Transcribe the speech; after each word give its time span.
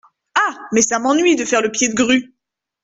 Ah! 0.35 0.57
mais, 0.71 0.81
ça 0.81 0.97
m'ennuie 0.97 1.35
de 1.35 1.45
faire 1.45 1.61
le 1.61 1.69
pied 1.71 1.87
de 1.87 1.93
grue. 1.93 2.33